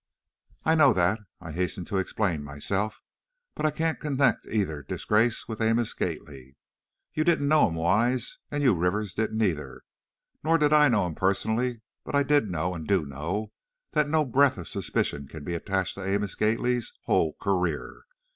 "I 0.65 0.73
know 0.73 0.93
that," 0.93 1.19
I 1.39 1.51
hastened 1.51 1.85
to 1.89 1.99
explain 1.99 2.43
myself, 2.43 3.03
"but 3.53 3.67
I 3.67 3.69
can't 3.69 3.99
connect 3.99 4.47
either 4.47 4.81
disgrace 4.81 5.47
with 5.47 5.61
Amos 5.61 5.93
Gately! 5.93 6.55
You 7.13 7.23
didn't 7.23 7.47
know 7.47 7.67
him, 7.67 7.75
Wise, 7.75 8.39
and 8.49 8.63
you, 8.63 8.73
Rivers, 8.73 9.13
didn't 9.13 9.43
either. 9.43 9.83
Nor 10.43 10.57
did 10.57 10.73
I 10.73 10.89
know 10.89 11.05
him 11.05 11.13
personally, 11.13 11.81
but 12.03 12.15
I 12.15 12.23
did 12.23 12.49
know, 12.49 12.73
and 12.73 12.87
do 12.87 13.05
know, 13.05 13.51
that 13.91 14.09
no 14.09 14.25
breath 14.25 14.57
of 14.57 14.67
suspicion 14.67 15.27
can 15.27 15.43
be 15.43 15.53
attached 15.53 15.93
to 15.93 16.03
Amos 16.03 16.33
Gately's 16.33 16.93
whole 17.03 17.35
career! 17.39 18.05